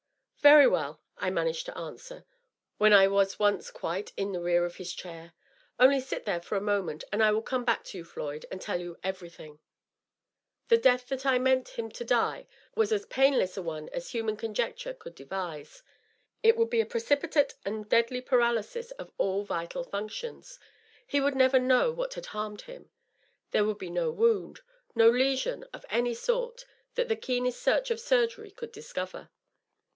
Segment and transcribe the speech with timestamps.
[0.51, 2.25] "Very well,'' I managed to answer,
[2.79, 5.33] when I was once quite in the rear of his chair."
[5.79, 8.59] Only sit there for a moment, and I will come back to you, Floyd, and
[8.59, 9.59] tell you everything."
[10.69, 14.35] The death that I meant him to die was as painless a one as human
[14.35, 15.83] conjecture could devise.
[16.41, 20.57] It would be a precipitate and deadly paraly sis of all vital functions.
[21.05, 22.89] He would never know what had harmed him.
[23.51, 24.61] There would be no wound—
[24.97, 26.65] ^no lesion of any sort
[26.95, 29.29] that the keenest search of surgery could discover.